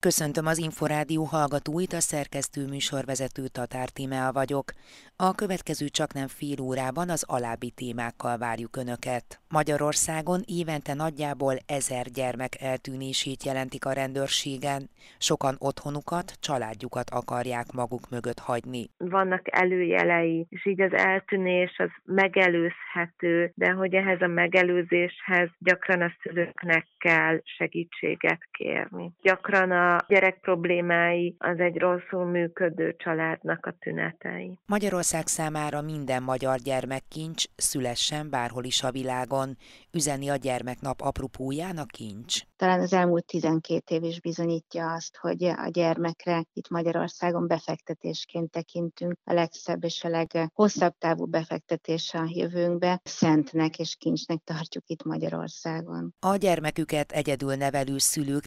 Köszöntöm 0.00 0.46
az 0.46 0.58
Inforádió 0.58 1.22
hallgatóit, 1.24 1.92
a 1.92 2.00
szerkesztő 2.00 2.66
műsorvezető 2.66 3.42
Tatár 3.52 3.88
Tímea 3.88 4.32
vagyok. 4.32 4.66
A 5.16 5.34
következő 5.34 5.86
csak 5.88 6.12
nem 6.12 6.28
fél 6.38 6.60
órában 6.60 7.08
az 7.10 7.24
alábbi 7.28 7.70
témákkal 7.70 8.36
várjuk 8.38 8.76
Önöket. 8.76 9.26
Magyarországon 9.48 10.40
évente 10.60 10.94
nagyjából 10.94 11.54
ezer 11.66 12.06
gyermek 12.18 12.52
eltűnését 12.60 13.44
jelentik 13.44 13.84
a 13.84 13.92
rendőrségen. 13.92 14.82
Sokan 15.18 15.54
otthonukat, 15.58 16.32
családjukat 16.40 17.08
akarják 17.10 17.66
maguk 17.80 18.04
mögött 18.10 18.38
hagyni. 18.38 18.82
Vannak 18.96 19.42
előjelei, 19.62 20.46
és 20.50 20.66
így 20.66 20.80
az 20.80 20.92
eltűnés 20.92 21.74
az 21.78 21.90
megelőzhető, 22.04 23.52
de 23.54 23.70
hogy 23.70 23.94
ehhez 23.94 24.20
a 24.20 24.26
megelőzéshez 24.26 25.48
gyakran 25.58 26.00
a 26.02 26.12
szülőknek 26.22 26.86
kell 26.98 27.40
segítséget 27.44 28.40
kérni. 28.50 29.12
Gyakran 29.22 29.70
a 29.70 29.87
gyerek 30.08 30.38
problémái 30.40 31.34
az 31.38 31.58
egy 31.58 31.76
rosszul 31.76 32.24
működő 32.24 32.94
családnak 32.98 33.66
a 33.66 33.74
tünetei. 33.78 34.58
Magyarország 34.66 35.26
számára 35.26 35.82
minden 35.82 36.22
magyar 36.22 36.58
gyermek 36.58 37.02
kincs, 37.08 37.44
szülessen 37.56 38.30
bárhol 38.30 38.64
is 38.64 38.82
a 38.82 38.90
világon, 38.90 39.56
üzeni 39.92 40.28
a 40.28 40.36
gyermeknap 40.36 41.00
apropóján 41.00 41.76
a 41.78 41.84
kincs. 41.84 42.40
Talán 42.56 42.80
az 42.80 42.92
elmúlt 42.92 43.26
12 43.26 43.94
év 43.94 44.02
is 44.02 44.20
bizonyítja 44.20 44.92
azt, 44.92 45.16
hogy 45.16 45.44
a 45.44 45.68
gyermekre 45.70 46.44
itt 46.52 46.68
Magyarországon 46.68 47.46
befektetésként 47.46 48.50
tekintünk. 48.50 49.16
A 49.24 49.32
legszebb 49.32 49.84
és 49.84 50.04
a 50.04 50.08
leghosszabb 50.08 50.94
távú 50.98 51.26
befektetés 51.26 52.14
a 52.14 52.24
jövőnkbe. 52.28 53.00
Szentnek 53.04 53.78
és 53.78 53.96
kincsnek 53.98 54.38
tartjuk 54.44 54.84
itt 54.86 55.04
Magyarországon. 55.04 56.14
A 56.20 56.36
gyermeküket 56.36 57.12
egyedül 57.12 57.54
nevelő 57.54 57.98
szülők 57.98 58.44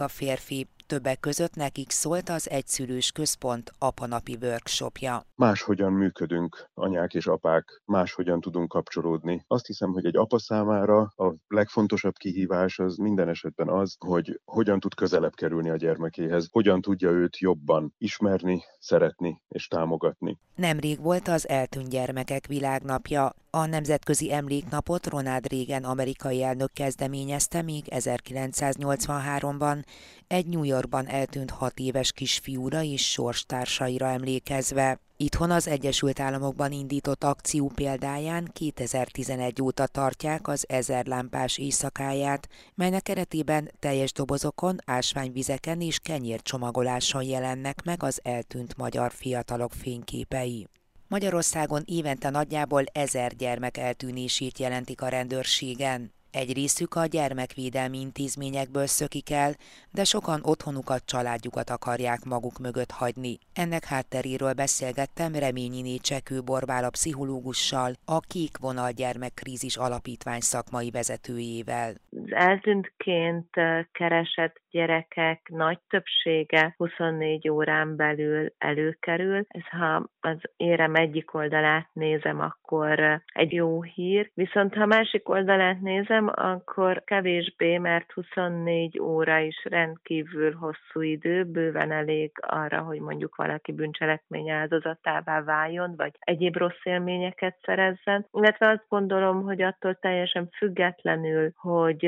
14%-a 0.00 0.08
férfi, 0.08 0.66
többek 0.90 1.20
között 1.20 1.54
nekik 1.54 1.90
szólt 1.90 2.28
az 2.28 2.50
Egyszülős 2.50 3.12
Központ 3.12 3.72
apanapi 3.78 4.38
workshopja. 4.42 5.24
Máshogyan 5.34 5.92
működünk, 5.92 6.70
anyák 6.74 7.14
és 7.14 7.26
apák, 7.26 7.82
máshogyan 7.84 8.40
tudunk 8.40 8.68
kapcsolódni. 8.68 9.44
Azt 9.46 9.66
hiszem, 9.66 9.92
hogy 9.92 10.06
egy 10.06 10.16
apa 10.16 10.38
számára 10.38 11.00
a 11.00 11.34
legfontosabb 11.48 12.14
kihívás 12.14 12.78
az 12.78 12.96
minden 12.96 13.28
esetben 13.28 13.68
az, 13.68 13.96
hogy 13.98 14.40
hogyan 14.44 14.80
tud 14.80 14.94
közelebb 14.94 15.34
kerülni 15.34 15.70
a 15.70 15.76
gyermekéhez, 15.76 16.48
hogyan 16.50 16.80
tudja 16.80 17.10
őt 17.10 17.38
jobban 17.38 17.94
ismerni, 17.98 18.62
szeretni 18.78 19.42
és 19.48 19.66
támogatni. 19.66 20.38
Nemrég 20.54 21.00
volt 21.02 21.28
az 21.28 21.48
eltűnt 21.48 21.88
gyermekek 21.88 22.46
világnapja. 22.46 23.32
A 23.50 23.66
Nemzetközi 23.66 24.32
Emléknapot 24.32 25.06
Ronald 25.06 25.52
Reagan 25.52 25.84
amerikai 25.84 26.42
elnök 26.42 26.72
kezdeményezte 26.72 27.62
még 27.62 27.84
1983-ban, 27.88 29.82
egy 30.26 30.46
New 30.46 30.64
Yorkban 30.80 31.08
eltűnt 31.08 31.50
hat 31.50 31.78
éves 31.78 32.12
kisfiúra 32.12 32.82
és 32.82 33.10
sorstársaira 33.10 34.06
emlékezve. 34.06 34.98
Itthon 35.16 35.50
az 35.50 35.68
Egyesült 35.68 36.20
Államokban 36.20 36.72
indított 36.72 37.24
akció 37.24 37.70
példáján 37.74 38.50
2011 38.52 39.62
óta 39.62 39.86
tartják 39.86 40.48
az 40.48 40.64
ezer 40.68 41.06
lámpás 41.06 41.58
éjszakáját, 41.58 42.48
melynek 42.74 43.02
keretében 43.02 43.70
teljes 43.78 44.12
dobozokon, 44.12 44.76
ásványvizeken 44.84 45.80
és 45.80 45.98
kenyércsomagoláson 45.98 47.22
jelennek 47.22 47.82
meg 47.84 48.02
az 48.02 48.20
eltűnt 48.22 48.76
magyar 48.76 49.12
fiatalok 49.12 49.72
fényképei. 49.72 50.68
Magyarországon 51.08 51.82
évente 51.86 52.30
nagyjából 52.30 52.84
ezer 52.92 53.36
gyermek 53.36 53.76
eltűnését 53.76 54.58
jelentik 54.58 55.02
a 55.02 55.08
rendőrségen. 55.08 56.12
Egy 56.32 56.52
részük 56.52 56.94
a 56.94 57.06
gyermekvédelmi 57.06 58.00
intézményekből 58.00 58.86
szökik 58.86 59.30
el, 59.30 59.52
de 59.92 60.04
sokan 60.04 60.40
otthonukat, 60.42 61.06
családjukat 61.06 61.70
akarják 61.70 62.24
maguk 62.24 62.58
mögött 62.58 62.90
hagyni. 62.90 63.38
Ennek 63.54 63.84
hátteréről 63.84 64.52
beszélgettem 64.52 65.34
Reményiné 65.34 65.96
Csekő 65.96 66.40
Borbála 66.42 66.90
pszichológussal, 66.90 67.92
a 68.04 68.20
Kék 68.20 68.58
Vonal 68.60 68.90
Gyermekkrízis 68.90 69.76
Alapítvány 69.76 70.40
szakmai 70.40 70.90
vezetőjével. 70.90 71.94
Eltűntként 72.26 73.50
keresett 73.92 74.60
gyerekek 74.70 75.48
nagy 75.48 75.78
többsége 75.88 76.74
24 76.76 77.48
órán 77.48 77.96
belül 77.96 78.52
előkerül. 78.58 79.44
Ez 79.48 79.68
ha 79.68 80.08
az 80.20 80.38
érem 80.56 80.94
egyik 80.94 81.34
oldalát 81.34 81.88
nézem, 81.92 82.40
akkor 82.40 83.22
egy 83.34 83.52
jó 83.52 83.82
hír, 83.82 84.30
viszont 84.34 84.74
ha 84.74 84.86
másik 84.86 85.28
oldalát 85.28 85.80
nézem, 85.80 86.30
akkor 86.34 87.04
kevésbé, 87.04 87.78
mert 87.78 88.12
24 88.12 89.00
óra 89.00 89.38
is 89.38 89.64
rendkívül 89.64 90.54
hosszú 90.54 91.00
idő, 91.00 91.44
bőven 91.44 91.92
elég 91.92 92.32
arra, 92.40 92.80
hogy 92.80 93.00
mondjuk 93.00 93.36
valaki 93.36 93.72
bűncselekmény 93.72 94.50
áldozatává 94.50 95.42
váljon, 95.42 95.94
vagy 95.96 96.12
egyéb 96.18 96.56
rossz 96.56 96.84
élményeket 96.84 97.56
szerezzen. 97.62 98.26
Illetve 98.32 98.68
azt 98.68 98.84
gondolom, 98.88 99.42
hogy 99.42 99.62
attól 99.62 99.94
teljesen 99.94 100.48
függetlenül, 100.56 101.52
hogy 101.56 102.04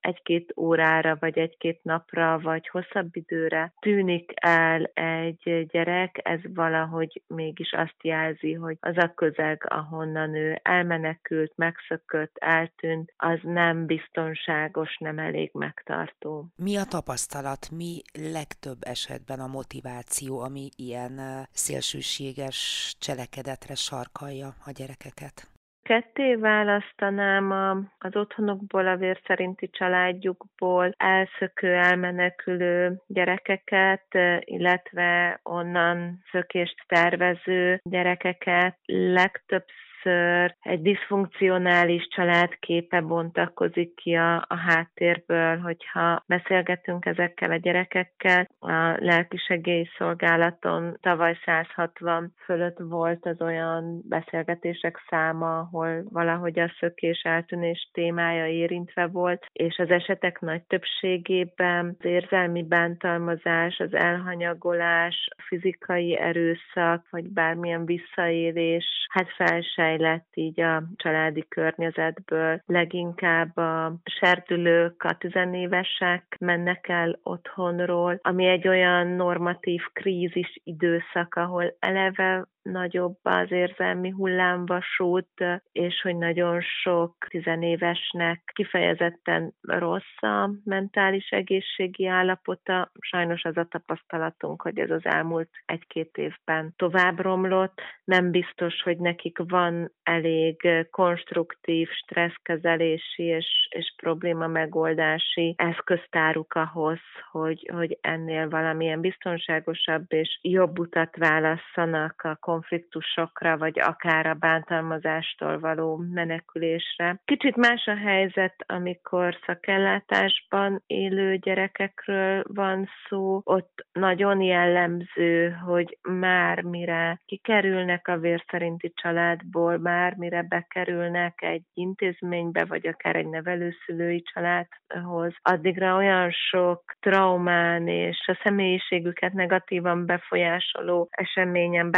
egy-két 0.00 0.52
órára, 0.56 1.16
vagy 1.20 1.38
egy-két 1.38 1.80
napra, 2.06 2.38
vagy 2.38 2.68
hosszabb 2.68 3.16
időre 3.16 3.72
tűnik 3.80 4.32
el 4.34 4.90
egy 4.94 5.66
gyerek, 5.70 6.20
ez 6.22 6.40
valahogy 6.54 7.22
mégis 7.26 7.72
azt 7.72 7.96
jelzi, 8.02 8.52
hogy 8.52 8.76
az 8.80 8.96
a 8.96 9.12
közeg, 9.14 9.66
ahonnan 9.68 10.34
ő 10.34 10.60
elmenekült, 10.62 11.52
megszökött, 11.56 12.36
eltűnt, 12.38 13.12
az 13.16 13.38
nem 13.42 13.86
biztonságos, 13.86 14.96
nem 14.98 15.18
elég 15.18 15.50
megtartó. 15.52 16.46
Mi 16.56 16.76
a 16.76 16.84
tapasztalat, 16.84 17.70
mi 17.70 18.02
legtöbb 18.32 18.78
esetben 18.80 19.40
a 19.40 19.46
motiváció, 19.46 20.40
ami 20.40 20.68
ilyen 20.76 21.20
szélsőséges 21.50 22.94
cselekedetre 22.98 23.74
sarkalja 23.74 24.54
a 24.64 24.70
gyerekeket? 24.70 25.55
Ketté 25.86 26.34
választanám 26.34 27.50
az 27.98 28.16
otthonukból, 28.16 28.86
a 28.86 28.96
vér 28.96 29.20
szerinti 29.26 29.70
családjukból 29.70 30.94
elszökő, 30.96 31.74
elmenekülő 31.74 33.00
gyerekeket, 33.06 34.06
illetve 34.40 35.40
onnan 35.42 36.22
szökést 36.30 36.84
tervező 36.86 37.80
gyerekeket. 37.82 38.76
Legtöbbször 38.86 39.85
először 40.06 40.56
egy 40.60 40.82
diszfunkcionális 40.82 42.08
családképe 42.08 43.00
bontakozik 43.00 43.94
ki 43.94 44.14
a, 44.14 44.36
a 44.36 44.56
háttérből, 44.56 45.58
hogyha 45.58 46.24
beszélgetünk 46.26 47.06
ezekkel 47.06 47.50
a 47.50 47.56
gyerekekkel. 47.56 48.48
A 48.58 48.96
lelkisegélyszolgálaton 48.98 50.98
tavaly 51.00 51.38
160 51.44 52.32
fölött 52.44 52.78
volt 52.78 53.26
az 53.26 53.40
olyan 53.40 54.02
beszélgetések 54.08 55.04
száma, 55.08 55.58
ahol 55.58 56.04
valahogy 56.10 56.58
a 56.58 56.72
szökés 56.78 57.22
eltűnés 57.22 57.90
témája 57.92 58.46
érintve 58.46 59.06
volt, 59.06 59.46
és 59.52 59.78
az 59.78 59.90
esetek 59.90 60.40
nagy 60.40 60.62
többségében 60.62 61.96
az 61.98 62.04
érzelmi 62.04 62.62
bántalmazás, 62.62 63.78
az 63.78 63.94
elhanyagolás, 63.94 65.28
fizikai 65.46 66.18
erőszak, 66.18 67.06
vagy 67.10 67.28
bármilyen 67.28 67.84
visszaélés, 67.84 68.84
hát 69.08 69.28
felsej 69.36 69.95
lett 69.96 70.28
így 70.34 70.60
a 70.60 70.82
családi 70.96 71.44
környezetből. 71.48 72.62
Leginkább 72.66 73.56
a 73.56 73.94
serdülők, 74.04 75.02
a 75.02 75.16
tizenévesek 75.18 76.36
mennek 76.40 76.88
el 76.88 77.18
otthonról, 77.22 78.18
ami 78.22 78.46
egy 78.46 78.68
olyan 78.68 79.06
normatív 79.06 79.82
krízis 79.92 80.60
időszak, 80.64 81.34
ahol 81.34 81.76
eleve 81.78 82.46
nagyobb 82.70 83.16
az 83.22 83.50
érzelmi 83.50 84.10
hullámvasút, 84.10 85.44
és 85.72 86.00
hogy 86.02 86.16
nagyon 86.16 86.60
sok 86.60 87.14
tizenévesnek 87.28 88.50
kifejezetten 88.54 89.54
rossz 89.60 90.22
a 90.22 90.50
mentális 90.64 91.28
egészségi 91.30 92.06
állapota. 92.06 92.90
Sajnos 93.00 93.44
az 93.44 93.56
a 93.56 93.64
tapasztalatunk, 93.64 94.62
hogy 94.62 94.78
ez 94.78 94.90
az 94.90 95.04
elmúlt 95.04 95.50
egy-két 95.66 96.16
évben 96.16 96.74
tovább 96.76 97.20
romlott. 97.20 97.80
Nem 98.04 98.30
biztos, 98.30 98.82
hogy 98.82 98.98
nekik 98.98 99.38
van 99.48 99.92
elég 100.02 100.68
konstruktív 100.90 101.88
stresszkezelési 101.88 103.22
és, 103.22 103.68
és 103.70 103.94
probléma 103.96 104.46
megoldási 104.46 105.54
eszköztáruk 105.56 106.54
ahhoz, 106.54 106.98
hogy, 107.30 107.70
hogy 107.72 107.98
ennél 108.00 108.48
valamilyen 108.48 109.00
biztonságosabb 109.00 110.04
és 110.08 110.38
jobb 110.42 110.78
utat 110.78 111.16
válasszanak 111.16 112.22
a 112.22 112.36
konfliktusokra, 112.56 113.56
vagy 113.58 113.80
akár 113.80 114.26
a 114.26 114.34
bántalmazástól 114.34 115.58
való 115.58 115.96
menekülésre. 115.96 117.20
Kicsit 117.24 117.56
más 117.56 117.86
a 117.86 117.96
helyzet, 117.96 118.54
amikor 118.66 119.38
szakellátásban 119.46 120.82
élő 120.86 121.36
gyerekekről 121.36 122.42
van 122.46 122.88
szó. 123.08 123.40
Ott 123.44 123.86
nagyon 123.92 124.40
jellemző, 124.40 125.50
hogy 125.50 125.98
már 126.02 126.62
mire 126.62 127.20
kikerülnek 127.26 128.08
a 128.08 128.18
vérszerinti 128.18 128.92
családból, 128.94 129.78
már 129.78 130.14
mire 130.16 130.42
bekerülnek 130.42 131.42
egy 131.42 131.62
intézménybe, 131.74 132.64
vagy 132.64 132.86
akár 132.86 133.16
egy 133.16 133.28
nevelőszülői 133.28 134.22
családhoz, 134.22 135.34
addigra 135.42 135.96
olyan 135.96 136.30
sok 136.30 136.82
traumán 137.00 137.88
és 137.88 138.24
a 138.26 138.40
személyiségüket 138.42 139.32
negatívan 139.32 140.06
befolyásoló 140.06 141.08
eseményen, 141.10 141.90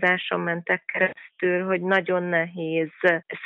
bántalmazáson 0.00 0.40
mentek 0.40 0.84
keresztül, 0.84 1.64
hogy 1.64 1.80
nagyon 1.80 2.22
nehéz 2.22 2.90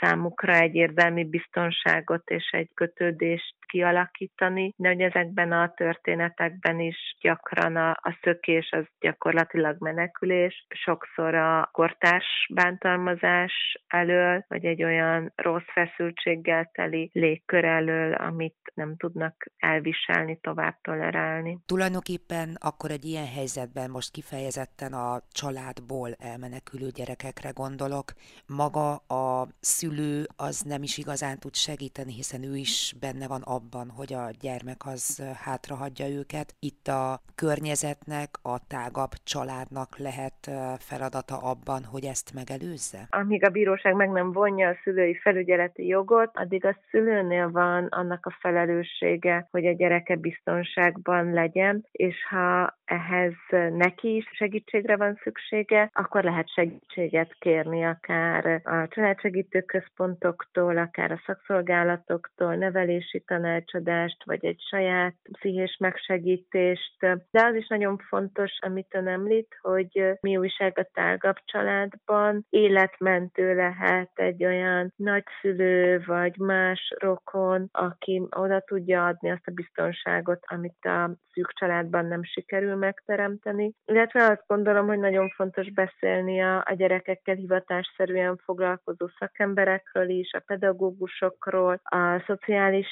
számukra 0.01 0.55
egy 0.55 0.75
érdelmi 0.75 1.25
biztonságot 1.25 2.31
és 2.31 2.49
egy 2.51 2.69
kötődést 2.75 3.55
kialakítani, 3.75 4.73
de 4.77 4.89
hogy 4.89 5.01
ezekben 5.01 5.53
a 5.53 5.73
történetekben 5.77 6.81
is 6.81 7.17
gyakran 7.21 7.77
a, 7.77 7.91
a 7.91 8.19
szökés 8.23 8.71
az 8.71 8.85
gyakorlatilag 9.01 9.77
menekülés, 9.79 10.67
sokszor 10.69 11.35
a 11.35 11.69
kortárs 11.73 12.49
bántalmazás 12.55 13.53
elől, 13.87 14.45
vagy 14.49 14.65
egy 14.65 14.85
olyan 14.85 15.33
rossz 15.37 15.71
feszültséggel 15.73 16.71
teli 16.73 17.11
légkör 17.13 17.65
elől, 17.65 18.13
amit 18.13 18.57
nem 18.75 18.97
tudnak 18.97 19.45
elviselni, 19.57 20.39
tovább 20.41 20.79
tolerálni. 20.83 21.59
Tulajdonképpen 21.67 22.57
akkor 22.61 22.91
egy 22.91 23.05
ilyen 23.05 23.29
helyzetben 23.37 23.91
most 23.91 24.11
kifejezetten 24.11 24.93
a 24.93 25.21
családból 25.33 26.11
elmenekülő 26.19 26.89
gyerekekre 26.89 27.51
gondolok. 27.51 28.13
Maga 28.47 28.93
a 28.97 29.49
szülő 29.61 30.23
az 30.37 30.61
nem 30.61 30.83
is 30.83 30.99
igazán 30.99 31.39
tud 31.39 31.55
segíteni, 31.55 32.13
hiszen 32.13 32.43
ő 32.43 32.57
is 32.57 32.95
benne 33.01 33.27
van 33.27 33.43
abban, 33.43 33.63
hogy 33.97 34.13
a 34.13 34.31
gyermek 34.41 34.87
az 34.87 35.23
hátrahagyja 35.45 36.09
őket. 36.09 36.55
Itt 36.61 36.87
a 36.87 37.21
környezetnek, 37.35 38.29
a 38.43 38.67
tágabb 38.67 39.11
családnak 39.25 39.99
lehet 39.99 40.51
feladata 40.79 41.37
abban, 41.37 41.85
hogy 41.85 42.05
ezt 42.05 42.35
megelőzze? 42.35 43.07
Amíg 43.11 43.45
a 43.45 43.51
bíróság 43.51 43.95
meg 43.95 44.11
nem 44.11 44.33
vonja 44.33 44.69
a 44.69 44.77
szülői 44.83 45.15
felügyeleti 45.15 45.87
jogot, 45.87 46.31
addig 46.35 46.65
a 46.65 46.77
szülőnél 46.91 47.51
van 47.51 47.85
annak 47.85 48.27
a 48.27 48.37
felelőssége, 48.41 49.49
hogy 49.51 49.67
a 49.67 49.73
gyereke 49.73 50.17
biztonságban 50.17 51.33
legyen, 51.33 51.87
és 51.93 52.17
ha 52.29 52.79
ehhez 52.85 53.33
neki 53.73 54.17
is 54.17 54.31
segítségre 54.33 54.97
van 54.97 55.19
szüksége, 55.23 55.91
akkor 55.93 56.25
lehet 56.25 56.53
segítséget 56.53 57.37
kérni 57.39 57.85
akár 57.85 58.61
a 58.65 58.89
családsegítő 58.89 59.61
központoktól, 59.61 60.77
akár 60.79 61.11
a 61.13 61.23
szakszolgálatoktól, 61.27 62.55
nevelési 62.55 63.21
tanácsadást, 63.55 64.25
vagy 64.25 64.45
egy 64.45 64.61
saját 64.71 65.15
pszichés 65.33 65.77
megsegítést. 65.81 66.97
De 67.31 67.45
az 67.45 67.55
is 67.55 67.69
nagyon 67.69 67.99
fontos, 68.09 68.53
amit 68.61 68.95
ön 68.95 69.09
említ, 69.09 69.57
hogy 69.61 70.19
mi 70.21 70.37
újság 70.37 70.79
a 70.79 70.89
tágabb 70.93 71.37
családban 71.45 72.47
életmentő 72.51 73.55
lehet 73.55 74.11
egy 74.15 74.45
olyan 74.45 74.93
nagyszülő, 74.97 76.03
vagy 76.07 76.39
más 76.39 76.95
rokon, 76.99 77.69
aki 77.73 78.23
oda 78.31 78.61
tudja 78.61 79.07
adni 79.07 79.31
azt 79.31 79.47
a 79.47 79.53
biztonságot, 79.53 80.41
amit 80.47 80.85
a 80.85 81.11
szűk 81.33 81.53
családban 81.53 82.07
nem 82.07 82.23
sikerül 82.23 82.75
megteremteni. 82.75 83.73
Illetve 83.85 84.25
azt 84.25 84.45
gondolom, 84.47 84.87
hogy 84.87 84.99
nagyon 84.99 85.29
fontos 85.29 85.73
beszélni 85.73 86.43
a, 86.43 86.57
a 86.57 86.75
gyerekekkel 86.77 87.35
hivatásszerűen 87.35 88.37
foglalkozó 88.45 89.09
szakemberekről 89.19 90.09
is, 90.09 90.33
a 90.33 90.43
pedagógusokról, 90.47 91.81
a 91.83 92.23
szociális 92.27 92.87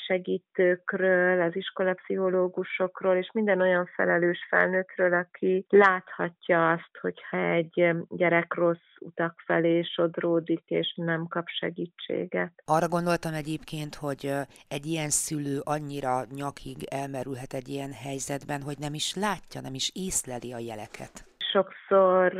segítőkről, 0.52 1.40
az 1.40 1.56
iskolapszichológusokról, 1.56 3.16
és 3.16 3.30
minden 3.32 3.60
olyan 3.60 3.86
felelős 3.94 4.46
felnőttről, 4.48 5.14
aki 5.14 5.66
láthatja 5.68 6.70
azt, 6.70 6.98
hogyha 7.00 7.36
egy 7.36 7.94
gyerek 8.08 8.54
rossz 8.54 8.78
utak 9.00 9.42
felé 9.46 9.82
sodródik, 9.82 10.62
és 10.66 10.94
nem 10.96 11.26
kap 11.28 11.46
segítséget. 11.46 12.52
Arra 12.64 12.88
gondoltam 12.88 13.34
egyébként, 13.34 13.94
hogy 13.94 14.32
egy 14.68 14.86
ilyen 14.86 15.10
szülő 15.10 15.60
annyira 15.64 16.24
nyakig 16.34 16.76
elmerülhet 16.90 17.52
egy 17.54 17.68
ilyen 17.68 17.92
helyzetben, 17.92 18.62
hogy 18.62 18.78
nem 18.78 18.94
is 18.94 19.14
látja, 19.14 19.60
nem 19.60 19.74
is 19.74 19.90
észleli 19.94 20.52
a 20.52 20.58
jeleket 20.58 21.31
sokszor 21.52 22.32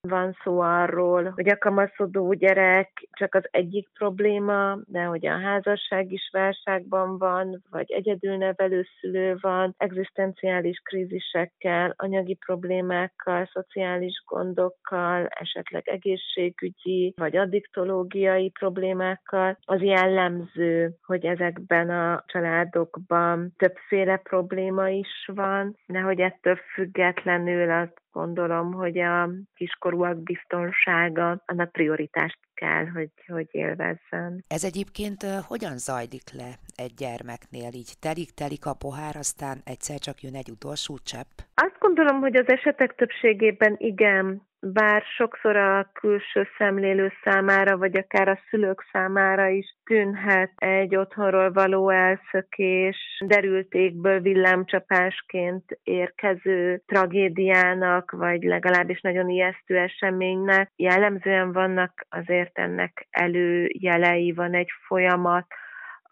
van 0.00 0.36
szó 0.42 0.60
arról, 0.60 1.32
hogy 1.34 1.48
a 1.48 1.58
kamaszodó 1.58 2.32
gyerek 2.32 3.08
csak 3.12 3.34
az 3.34 3.44
egyik 3.50 3.88
probléma, 3.98 4.78
de 4.86 5.02
hogy 5.02 5.26
a 5.26 5.40
házasság 5.40 6.12
is 6.12 6.28
válságban 6.32 7.18
van, 7.18 7.62
vagy 7.70 7.92
egyedül 7.92 8.36
nevelő 8.36 8.86
szülő 9.00 9.36
van, 9.40 9.74
egzisztenciális 9.76 10.78
krízisekkel, 10.78 11.94
anyagi 11.96 12.34
problémákkal, 12.34 13.48
szociális 13.52 14.22
gondokkal, 14.26 15.26
esetleg 15.26 15.88
egészségügyi 15.88 17.12
vagy 17.16 17.36
addiktológiai 17.36 18.50
problémákkal. 18.50 19.58
Az 19.64 19.80
jellemző, 19.80 20.94
hogy 21.06 21.24
ezekben 21.24 21.90
a 21.90 22.24
családokban 22.26 23.52
többféle 23.56 24.16
probléma 24.16 24.88
is 24.88 25.30
van, 25.34 25.76
de 25.86 26.00
hogy 26.00 26.20
ettől 26.20 26.56
függetlenül 26.74 27.70
azt 27.70 28.02
gondolom, 28.14 28.72
hogy 28.72 28.98
a 28.98 29.30
kiskorúak 29.54 30.22
biztonsága 30.22 31.42
annak 31.46 31.72
prioritást 31.72 32.38
kell, 32.54 32.86
hogy, 32.86 33.10
hogy 33.26 33.48
élvezzen. 33.50 34.44
Ez 34.48 34.64
egyébként 34.64 35.22
hogyan 35.46 35.76
zajlik 35.78 36.28
le 36.32 36.50
egy 36.74 36.94
gyermeknél? 36.94 37.72
Így 37.72 37.92
telik-telik 38.00 38.66
a 38.66 38.74
pohár, 38.74 39.16
aztán 39.16 39.56
egyszer 39.64 39.98
csak 39.98 40.20
jön 40.20 40.34
egy 40.34 40.50
utolsó 40.50 40.98
csepp? 41.10 41.32
Azt 41.54 41.78
gondolom, 41.78 42.20
hogy 42.20 42.36
az 42.36 42.48
esetek 42.48 42.94
többségében 42.94 43.74
igen, 43.78 44.42
bár 44.72 45.02
sokszor 45.16 45.56
a 45.56 45.90
külső 45.92 46.46
szemlélő 46.58 47.12
számára, 47.22 47.76
vagy 47.76 47.96
akár 47.96 48.28
a 48.28 48.38
szülők 48.50 48.84
számára 48.92 49.48
is 49.48 49.76
tűnhet 49.84 50.52
egy 50.56 50.96
otthonról 50.96 51.52
való 51.52 51.90
elszökés, 51.90 52.96
derültékből 53.26 54.20
villámcsapásként 54.20 55.78
érkező 55.82 56.82
tragédiának, 56.86 58.10
vagy 58.10 58.42
legalábbis 58.42 59.00
nagyon 59.00 59.28
ijesztő 59.28 59.76
eseménynek. 59.76 60.72
Jellemzően 60.76 61.52
vannak 61.52 62.06
azért 62.08 62.58
ennek 62.58 63.06
előjelei, 63.10 64.32
van 64.32 64.54
egy 64.54 64.70
folyamat, 64.86 65.46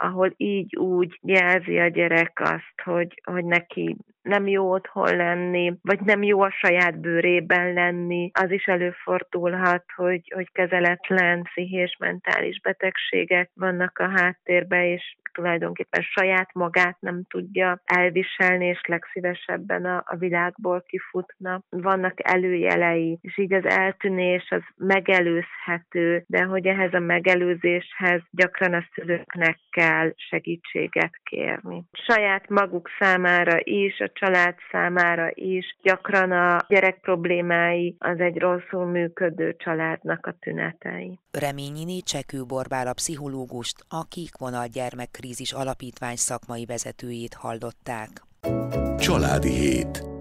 ahol 0.03 0.35
így 0.37 0.77
úgy 0.77 1.19
jelzi 1.23 1.79
a 1.79 1.89
gyerek 1.89 2.41
azt, 2.41 2.81
hogy, 2.85 3.21
hogy 3.25 3.45
neki 3.45 3.97
nem 4.23 4.47
jó 4.47 4.71
otthon 4.71 5.17
lenni, 5.17 5.75
vagy 5.83 6.01
nem 6.01 6.23
jó 6.23 6.41
a 6.41 6.51
saját 6.51 7.01
bőrében 7.01 7.73
lenni. 7.73 8.31
Az 8.35 8.51
is 8.51 8.65
előfordulhat, 8.65 9.85
hogy, 9.97 10.33
hogy 10.35 10.53
kezeletlen 10.53 11.43
pszichés 11.43 11.97
mentális 11.99 12.61
betegségek 12.61 13.51
vannak 13.55 13.99
a 13.99 14.09
háttérben, 14.09 14.85
és 14.85 15.17
tulajdonképpen 15.33 16.03
saját 16.03 16.55
magát 16.55 16.97
nem 17.01 17.23
tudja 17.29 17.81
elviselni, 17.85 18.67
és 18.67 18.81
legszívesebben 18.87 19.85
a, 19.85 20.03
a 20.07 20.17
világból 20.17 20.85
kifutna. 20.87 21.63
Vannak 21.71 22.15
előjelei, 22.17 23.19
és 23.21 23.39
így 23.39 23.53
az 23.53 23.65
eltűnés 23.65 24.51
az 24.51 24.63
megelőzhető, 24.77 26.25
de 26.27 26.43
hogy 26.43 26.67
ehhez 26.67 26.93
a 26.93 26.99
megelőzéshez 26.99 28.21
gyakran 28.31 28.75
a 28.75 28.87
szülőknek 28.95 29.59
kell 29.71 30.13
segítséget 30.17 31.21
kérni. 31.23 31.85
Saját 31.93 32.49
maguk 32.49 32.89
számára 32.99 33.59
is, 33.63 34.01
a 34.01 34.12
család 34.13 34.55
számára 34.71 35.31
is 35.35 35.77
gyakran 35.83 36.33
a 36.33 36.59
gyerek 36.69 37.01
problémái 37.01 37.97
az 37.99 38.21
egy 38.21 38.39
rosszul 38.39 38.87
működő 38.87 39.57
családnak 39.59 40.27
a 40.27 40.35
tünetei. 40.41 41.19
Reményini 41.31 42.03
Csekő 42.03 42.45
Borbála 42.45 42.93
pszichológust, 42.93 43.85
a 43.89 44.05
Kékvonal 44.09 44.67
Gyermekkrízis 44.67 45.53
Alapítvány 45.53 46.17
szakmai 46.17 46.65
vezetőjét 46.65 47.35
hallották. 47.35 48.09
Családi 48.99 49.51
hét 49.51 50.12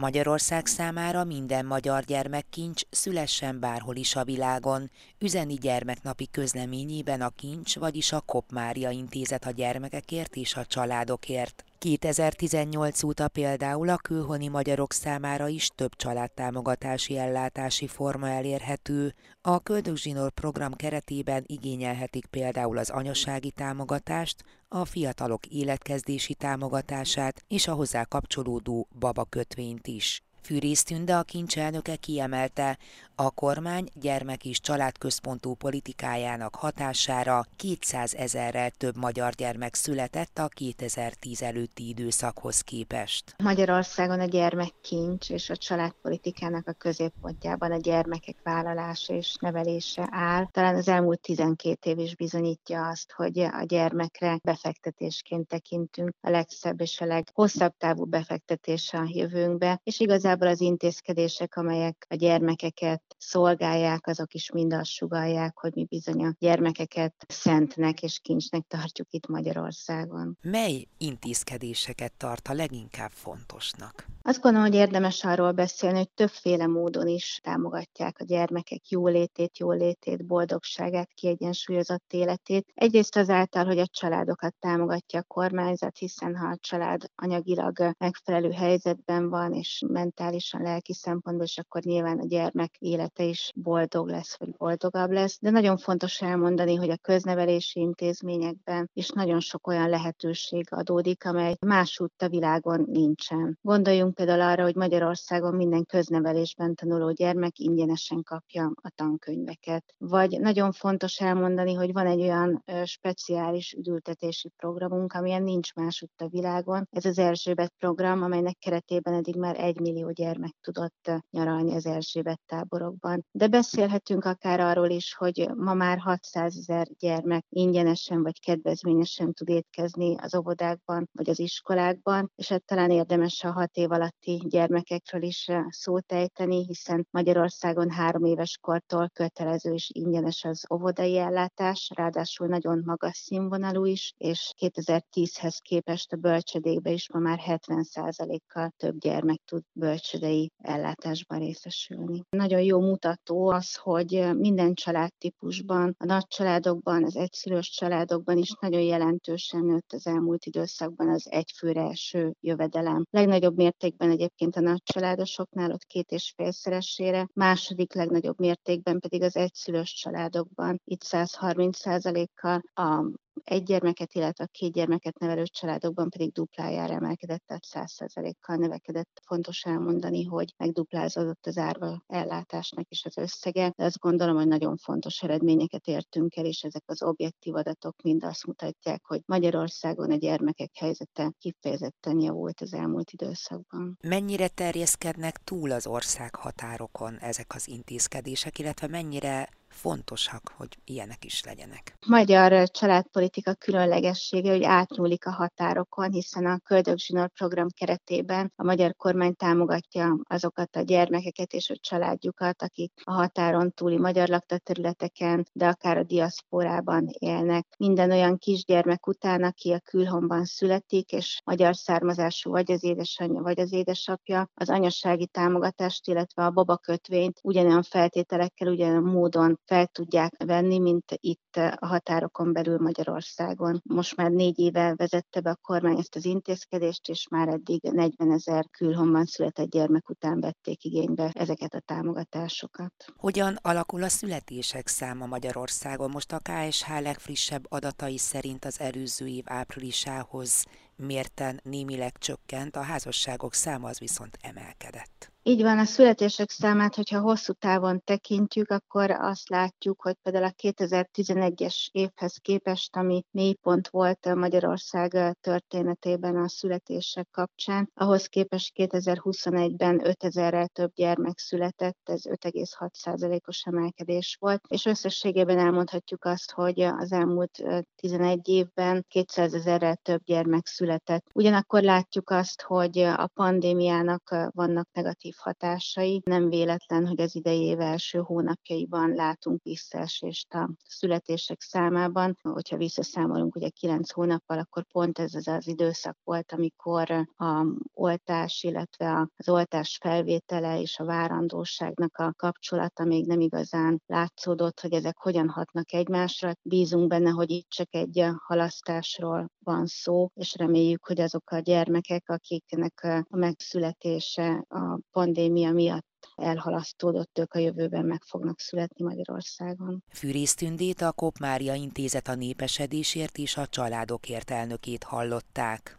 Magyarország 0.00 0.66
számára 0.66 1.24
minden 1.24 1.66
magyar 1.66 2.04
gyermekkincs 2.04 2.82
szülessen 2.90 3.60
bárhol 3.60 3.96
is 3.96 4.16
a 4.16 4.24
világon. 4.24 4.90
Üzeni 5.18 5.54
gyermeknapi 5.54 6.28
közleményében 6.30 7.20
a 7.20 7.28
kincs, 7.28 7.78
vagyis 7.78 8.12
a 8.12 8.20
Kop 8.20 8.52
Mária 8.52 8.90
intézet 8.90 9.44
a 9.44 9.50
gyermekekért 9.50 10.36
és 10.36 10.56
a 10.56 10.64
családokért. 10.64 11.64
2018 11.78 13.02
óta 13.02 13.28
például 13.28 13.88
a 13.88 13.96
külhoni 13.96 14.48
magyarok 14.48 14.92
számára 14.92 15.48
is 15.48 15.68
több 15.74 15.96
családtámogatási 15.96 17.18
ellátási 17.18 17.86
forma 17.86 18.28
elérhető. 18.28 19.14
A 19.40 19.60
Köldögzsinór 19.60 20.30
program 20.30 20.72
keretében 20.74 21.44
igényelhetik 21.46 22.26
például 22.26 22.78
az 22.78 22.90
anyasági 22.90 23.50
támogatást, 23.50 24.44
a 24.72 24.84
fiatalok 24.84 25.46
életkezdési 25.46 26.34
támogatását 26.34 27.44
és 27.48 27.66
a 27.66 27.72
hozzá 27.72 28.04
kapcsolódó 28.04 28.88
babakötvényt 28.98 29.86
is. 29.86 30.22
Fűrész 30.42 30.82
Tünde 30.82 31.16
a 31.16 31.22
kincselnöke 31.22 31.96
kiemelte, 31.96 32.78
a 33.14 33.30
kormány 33.30 33.88
gyermek 33.94 34.44
és 34.44 34.60
családközpontú 34.60 35.54
politikájának 35.54 36.54
hatására 36.54 37.44
200 37.56 38.14
ezerrel 38.14 38.70
több 38.70 38.96
magyar 38.96 39.32
gyermek 39.32 39.74
született 39.74 40.38
a 40.38 40.48
2010 40.48 41.42
előtti 41.42 41.88
időszakhoz 41.88 42.60
képest. 42.60 43.34
Magyarországon 43.42 44.20
a 44.20 44.24
gyermek 44.24 44.72
kincs 44.82 45.30
és 45.30 45.50
a 45.50 45.56
családpolitikának 45.56 46.68
a 46.68 46.72
középpontjában 46.72 47.72
a 47.72 47.76
gyermekek 47.76 48.36
vállalása 48.42 49.14
és 49.14 49.36
nevelése 49.40 50.08
áll. 50.10 50.46
Talán 50.50 50.74
az 50.74 50.88
elmúlt 50.88 51.20
12 51.20 51.90
év 51.90 51.98
is 51.98 52.16
bizonyítja 52.16 52.88
azt, 52.88 53.12
hogy 53.12 53.38
a 53.38 53.64
gyermekre 53.66 54.38
befektetésként 54.42 55.48
tekintünk 55.48 56.10
a 56.20 56.30
legszebb 56.30 56.80
és 56.80 57.00
a 57.00 57.04
leghosszabb 57.04 57.74
távú 57.78 58.04
befektetése 58.04 58.98
a 58.98 59.08
jövőnkbe, 59.08 59.80
és 59.84 60.00
igazából 60.30 60.54
az 60.54 60.60
intézkedések, 60.60 61.56
amelyek 61.56 62.06
a 62.08 62.14
gyermekeket 62.14 63.02
szolgálják, 63.18 64.06
azok 64.06 64.34
is 64.34 64.50
mind 64.50 64.72
azt 64.72 64.90
sugalják, 64.90 65.58
hogy 65.58 65.72
mi 65.74 65.84
bizony 65.84 66.24
a 66.24 66.34
gyermekeket 66.38 67.14
szentnek 67.28 68.02
és 68.02 68.18
kincsnek 68.22 68.64
tartjuk 68.68 69.06
itt 69.10 69.26
Magyarországon. 69.26 70.38
Mely 70.42 70.86
intézkedéseket 70.98 72.12
tart 72.12 72.48
a 72.48 72.52
leginkább 72.52 73.10
fontosnak? 73.10 74.06
Azt 74.22 74.40
gondolom, 74.40 74.68
hogy 74.68 74.76
érdemes 74.76 75.24
arról 75.24 75.52
beszélni, 75.52 75.96
hogy 75.96 76.10
többféle 76.10 76.66
módon 76.66 77.06
is 77.06 77.40
támogatják 77.42 78.16
a 78.20 78.24
gyermekek 78.24 78.88
jólétét, 78.88 79.58
jólétét, 79.58 80.26
boldogságát, 80.26 81.12
kiegyensúlyozott 81.14 82.12
életét. 82.12 82.66
Egyrészt 82.74 83.16
azáltal, 83.16 83.64
hogy 83.64 83.78
a 83.78 83.86
családokat 83.86 84.54
támogatja 84.58 85.20
a 85.20 85.24
kormányzat, 85.26 85.98
hiszen 85.98 86.36
ha 86.36 86.46
a 86.48 86.56
család 86.60 87.02
anyagilag 87.14 87.94
megfelelő 87.98 88.50
helyzetben 88.50 89.28
van, 89.28 89.52
és 89.52 89.82
mentálisan, 89.88 90.62
lelki 90.62 90.94
szempontból, 90.94 91.46
és 91.46 91.58
akkor 91.58 91.82
nyilván 91.82 92.18
a 92.18 92.26
gyermek 92.26 92.76
élete 92.78 93.22
is 93.22 93.50
boldog 93.54 94.08
lesz, 94.08 94.38
vagy 94.38 94.50
boldogabb 94.56 95.10
lesz. 95.10 95.38
De 95.40 95.50
nagyon 95.50 95.76
fontos 95.76 96.20
elmondani, 96.20 96.74
hogy 96.74 96.90
a 96.90 96.96
köznevelési 96.96 97.80
intézményekben 97.80 98.90
is 98.92 99.08
nagyon 99.08 99.40
sok 99.40 99.66
olyan 99.66 99.88
lehetőség 99.88 100.66
adódik, 100.70 101.24
amely 101.24 101.56
másútt 101.60 102.22
a 102.22 102.28
világon 102.28 102.86
nincsen. 102.88 103.58
Gondoljunk 103.62 104.18
például 104.20 104.50
arra, 104.50 104.62
hogy 104.62 104.74
Magyarországon 104.74 105.54
minden 105.54 105.84
köznevelésben 105.84 106.74
tanuló 106.74 107.12
gyermek 107.12 107.58
ingyenesen 107.58 108.22
kapja 108.22 108.72
a 108.74 108.90
tankönyveket. 108.94 109.84
Vagy 109.98 110.40
nagyon 110.40 110.72
fontos 110.72 111.20
elmondani, 111.20 111.74
hogy 111.74 111.92
van 111.92 112.06
egy 112.06 112.20
olyan 112.20 112.64
speciális 112.84 113.72
üdültetési 113.72 114.52
programunk, 114.56 115.12
amilyen 115.12 115.42
nincs 115.42 115.74
másutt 115.74 116.20
a 116.20 116.28
világon. 116.28 116.88
Ez 116.90 117.04
az 117.04 117.18
Erzsébet 117.18 117.72
program, 117.78 118.22
amelynek 118.22 118.58
keretében 118.58 119.14
eddig 119.14 119.36
már 119.36 119.60
egy 119.60 119.80
millió 119.80 120.10
gyermek 120.10 120.56
tudott 120.60 121.10
nyaralni 121.30 121.74
az 121.74 121.86
Erzsébet 121.86 122.40
táborokban. 122.46 123.26
De 123.30 123.46
beszélhetünk 123.46 124.24
akár 124.24 124.60
arról 124.60 124.90
is, 124.90 125.14
hogy 125.14 125.50
ma 125.56 125.74
már 125.74 125.98
600 125.98 126.56
ezer 126.56 126.86
gyermek 126.98 127.44
ingyenesen 127.48 128.22
vagy 128.22 128.40
kedvezményesen 128.40 129.32
tud 129.32 129.48
étkezni 129.48 130.16
az 130.18 130.34
óvodákban 130.34 131.08
vagy 131.12 131.30
az 131.30 131.38
iskolákban, 131.38 132.32
és 132.36 132.48
hát 132.48 132.64
talán 132.64 132.90
érdemes 132.90 133.44
a 133.44 133.52
hat 133.52 133.76
év 133.76 133.90
alatti 134.00 134.42
gyermekekről 134.48 135.22
is 135.22 135.48
szót 135.68 136.12
ejteni, 136.12 136.64
hiszen 136.64 137.06
Magyarországon 137.10 137.90
három 137.90 138.24
éves 138.24 138.58
kortól 138.60 139.10
kötelező 139.14 139.72
és 139.72 139.90
ingyenes 139.92 140.44
az 140.44 140.64
óvodai 140.72 141.18
ellátás, 141.18 141.90
ráadásul 141.94 142.46
nagyon 142.46 142.82
magas 142.84 143.16
színvonalú 143.16 143.84
is, 143.84 144.12
és 144.16 144.52
2010-hez 144.58 145.56
képest 145.62 146.12
a 146.12 146.16
bölcsödékbe 146.16 146.90
is 146.90 147.10
ma 147.12 147.18
már 147.18 147.40
70%-kal 147.46 148.72
több 148.76 148.98
gyermek 148.98 149.40
tud 149.44 149.62
bölcsödei 149.72 150.50
ellátásban 150.58 151.38
részesülni. 151.38 152.22
Nagyon 152.30 152.62
jó 152.62 152.80
mutató 152.80 153.48
az, 153.48 153.76
hogy 153.76 154.28
minden 154.36 154.74
családtípusban, 154.74 155.94
a 155.98 156.04
nagy 156.04 156.26
családokban, 156.26 157.04
az 157.04 157.16
egyszülős 157.16 157.70
családokban 157.70 158.36
is 158.38 158.50
nagyon 158.60 158.80
jelentősen 158.80 159.64
nőtt 159.64 159.92
az 159.92 160.06
elmúlt 160.06 160.44
időszakban 160.44 161.08
az 161.08 161.30
egyfőre 161.30 161.82
eső 161.82 162.32
jövedelem. 162.40 163.04
Legnagyobb 163.10 163.56
mértékben 163.96 164.10
egyébként 164.10 164.56
a 164.56 164.60
nagy 164.60 164.82
családosoknál, 164.82 165.72
ott 165.72 165.84
két 165.84 166.10
és 166.10 166.32
félszeresére, 166.36 167.28
második 167.32 167.94
legnagyobb 167.94 168.38
mértékben 168.38 169.00
pedig 169.00 169.22
az 169.22 169.36
egyszülős 169.36 169.94
családokban, 169.94 170.80
itt 170.84 171.02
130%-kal 171.04 172.62
a 172.74 173.04
egy 173.44 173.62
gyermeket, 173.62 174.14
illetve 174.14 174.46
két 174.46 174.72
gyermeket 174.72 175.18
nevelő 175.18 175.44
családokban 175.44 176.10
pedig 176.10 176.32
duplájára 176.32 176.94
emelkedett, 176.94 177.42
tehát 177.46 177.64
100%-kal 177.66 178.56
növekedett. 178.56 179.20
Fontos 179.26 179.62
elmondani, 179.62 180.24
hogy 180.24 180.54
megduplázódott 180.56 181.46
az 181.46 181.58
árva 181.58 182.02
ellátásnak 182.06 182.90
is 182.90 183.04
az 183.04 183.16
összege, 183.16 183.72
de 183.76 183.84
azt 183.84 183.98
gondolom, 183.98 184.36
hogy 184.36 184.48
nagyon 184.48 184.76
fontos 184.76 185.22
eredményeket 185.22 185.86
értünk 185.86 186.36
el, 186.36 186.44
és 186.44 186.62
ezek 186.62 186.82
az 186.86 187.02
objektív 187.02 187.54
adatok 187.54 188.02
mind 188.02 188.24
azt 188.24 188.46
mutatják, 188.46 189.04
hogy 189.04 189.22
Magyarországon 189.26 190.10
a 190.10 190.16
gyermekek 190.16 190.70
helyzete 190.74 191.32
kifejezetten 191.38 192.20
javult 192.20 192.60
az 192.60 192.74
elmúlt 192.74 193.10
időszakban. 193.10 193.98
Mennyire 194.02 194.48
terjeszkednek 194.48 195.44
túl 195.44 195.70
az 195.70 195.86
ország 195.86 196.34
határokon 196.34 197.18
ezek 197.18 197.54
az 197.54 197.68
intézkedések, 197.68 198.58
illetve 198.58 198.86
mennyire 198.86 199.48
fontosak, 199.80 200.52
hogy 200.56 200.78
ilyenek 200.84 201.24
is 201.24 201.44
legyenek. 201.44 201.96
Magyar 202.06 202.70
családpolitika 202.70 203.54
különlegessége, 203.54 204.50
hogy 204.50 204.64
átnyúlik 204.64 205.26
a 205.26 205.30
határokon, 205.30 206.12
hiszen 206.12 206.46
a 206.46 206.58
Köldögzsinór 206.64 207.28
program 207.28 207.66
keretében 207.68 208.52
a 208.56 208.64
magyar 208.64 208.94
kormány 208.96 209.34
támogatja 209.34 210.18
azokat 210.28 210.76
a 210.76 210.80
gyermekeket 210.80 211.52
és 211.52 211.70
a 211.70 211.76
családjukat, 211.80 212.62
akik 212.62 212.92
a 213.04 213.12
határon 213.12 213.72
túli 213.72 213.96
magyar 213.96 214.28
laktaterületeken, 214.28 215.46
de 215.52 215.66
akár 215.66 215.98
a 215.98 216.02
diaszporában 216.02 217.06
élnek. 217.18 217.66
Minden 217.78 218.10
olyan 218.10 218.38
kisgyermek 218.38 219.06
után, 219.06 219.42
aki 219.42 219.72
a 219.72 219.80
külhomban 219.80 220.44
születik, 220.44 221.12
és 221.12 221.40
magyar 221.44 221.76
származású 221.76 222.50
vagy 222.50 222.72
az 222.72 222.84
édesanyja, 222.84 223.42
vagy 223.42 223.60
az 223.60 223.72
édesapja, 223.72 224.50
az 224.54 224.70
anyasági 224.70 225.26
támogatást, 225.26 226.08
illetve 226.08 226.44
a 226.44 226.50
babakötvényt 226.50 227.38
ugyanolyan 227.42 227.82
feltételekkel, 227.82 228.68
ugyanolyan 228.68 229.02
módon 229.02 229.58
fel 229.70 229.86
tudják 229.86 230.32
venni, 230.44 230.78
mint 230.78 231.04
itt 231.16 231.56
a 231.76 231.86
határokon 231.86 232.52
belül 232.52 232.78
Magyarországon. 232.78 233.80
Most 233.84 234.16
már 234.16 234.30
négy 234.30 234.58
éve 234.58 234.94
vezette 234.96 235.40
be 235.40 235.50
a 235.50 235.58
kormány 235.62 235.98
ezt 235.98 236.16
az 236.16 236.24
intézkedést, 236.24 237.08
és 237.08 237.26
már 237.30 237.48
eddig 237.48 237.82
40 237.82 238.32
ezer 238.32 238.64
külhomban 238.70 239.24
született 239.24 239.70
gyermek 239.70 240.08
után 240.08 240.40
vették 240.40 240.84
igénybe 240.84 241.30
ezeket 241.34 241.74
a 241.74 241.80
támogatásokat. 241.80 242.92
Hogyan 243.16 243.58
alakul 243.62 244.02
a 244.02 244.08
születések 244.08 244.86
száma 244.86 245.26
Magyarországon? 245.26 246.10
Most 246.10 246.32
a 246.32 246.40
KSH 246.42 247.00
legfrissebb 247.00 247.64
adatai 247.68 248.18
szerint 248.18 248.64
az 248.64 248.80
előző 248.80 249.26
év 249.26 249.44
áprilisához 249.46 250.64
mérten 251.00 251.60
némileg 251.62 252.18
csökkent, 252.18 252.76
a 252.76 252.82
házasságok 252.82 253.54
száma 253.54 253.88
az 253.88 253.98
viszont 253.98 254.38
emelkedett. 254.40 255.32
Így 255.42 255.62
van, 255.62 255.78
a 255.78 255.84
születések 255.84 256.50
számát, 256.50 256.94
hogyha 256.94 257.20
hosszú 257.20 257.52
távon 257.52 258.02
tekintjük, 258.04 258.70
akkor 258.70 259.10
azt 259.10 259.48
látjuk, 259.48 260.02
hogy 260.02 260.14
például 260.22 260.44
a 260.44 260.54
2011-es 260.62 261.88
évhez 261.90 262.36
képest, 262.36 262.96
ami 262.96 263.22
mélypont 263.30 263.88
volt 263.88 264.34
Magyarország 264.34 265.36
történetében 265.40 266.36
a 266.36 266.48
születések 266.48 267.28
kapcsán, 267.30 267.90
ahhoz 267.94 268.26
képest 268.26 268.72
2021-ben 268.76 270.00
5000-rel 270.04 270.66
több 270.66 270.92
gyermek 270.94 271.38
született, 271.38 271.98
ez 272.02 272.22
5,6%-os 272.24 273.62
emelkedés 273.62 274.36
volt, 274.40 274.60
és 274.68 274.84
összességében 274.84 275.58
elmondhatjuk 275.58 276.24
azt, 276.24 276.50
hogy 276.50 276.80
az 276.80 277.12
elmúlt 277.12 277.62
11 277.96 278.48
évben 278.48 279.04
200 279.08 279.54
ezerrel 279.54 279.96
több 279.96 280.22
gyermek 280.24 280.66
született. 280.66 280.89
Ugyanakkor 281.34 281.82
látjuk 281.82 282.30
azt, 282.30 282.62
hogy 282.62 282.98
a 282.98 283.30
pandémiának 283.34 284.50
vannak 284.50 284.88
negatív 284.92 285.34
hatásai. 285.38 286.22
Nem 286.24 286.48
véletlen, 286.48 287.06
hogy 287.06 287.20
az 287.20 287.34
idei 287.34 287.60
év 287.60 287.80
első 287.80 288.18
hónapjaiban 288.18 289.10
látunk 289.14 289.62
visszaesést 289.62 290.54
a 290.54 290.70
születések 290.84 291.60
számában. 291.60 292.36
Hogyha 292.42 292.76
visszaszámolunk 292.76 293.56
ugye 293.56 293.68
9 293.68 294.10
hónappal, 294.10 294.58
akkor 294.58 294.84
pont 294.92 295.18
ez 295.18 295.34
az 295.34 295.48
az 295.48 295.66
időszak 295.66 296.16
volt, 296.24 296.52
amikor 296.52 297.10
a 297.36 297.66
oltás, 297.94 298.62
illetve 298.62 299.28
az 299.36 299.48
oltás 299.48 299.98
felvétele 300.00 300.80
és 300.80 300.98
a 300.98 301.04
várandóságnak 301.04 302.16
a 302.16 302.32
kapcsolata 302.36 303.04
még 303.04 303.26
nem 303.26 303.40
igazán 303.40 304.02
látszódott, 304.06 304.80
hogy 304.80 304.92
ezek 304.92 305.16
hogyan 305.18 305.48
hatnak 305.48 305.92
egymásra. 305.92 306.52
Bízunk 306.62 307.08
benne, 307.08 307.30
hogy 307.30 307.50
itt 307.50 307.68
csak 307.68 307.94
egy 307.94 308.26
halasztásról 308.46 309.50
van 309.64 309.86
szó, 309.86 310.30
és 310.34 310.56
reméljük, 310.56 310.79
hogy 311.00 311.20
azok 311.20 311.50
a 311.50 311.58
gyermekek, 311.58 312.28
akiknek 312.28 313.00
a 313.28 313.36
megszületése 313.36 314.64
a 314.68 314.98
pandémia 315.12 315.72
miatt 315.72 316.08
elhalasztódott, 316.34 317.38
ők 317.38 317.52
a 317.54 317.58
jövőben 317.58 318.04
meg 318.04 318.22
fognak 318.22 318.60
születni 318.60 319.04
Magyarországon. 319.04 320.04
Fűrész 320.12 320.54
Tündét 320.54 321.00
a 321.00 321.12
Kop 321.12 321.38
Mária 321.38 321.74
Intézet 321.74 322.28
a 322.28 322.34
népesedésért 322.34 323.38
és 323.38 323.56
a 323.56 323.66
családokért 323.66 324.50
elnökét 324.50 325.02
hallották. 325.02 325.98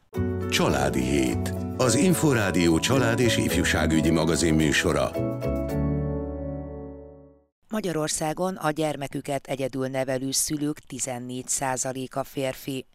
Családi 0.49 1.03
Hét. 1.03 1.53
Az 1.77 1.95
Inforádió 1.95 2.79
család 2.79 3.19
és 3.19 3.37
ifjúságügyi 3.37 4.09
magazin 4.09 4.53
műsora. 4.53 5.11
Magyarországon 7.71 8.55
a 8.55 8.71
gyermeküket 8.71 9.47
egyedül 9.47 9.87
nevelő 9.87 10.31
szülők 10.31 10.77
14%-a 10.89 12.23
férfi. 12.23 12.85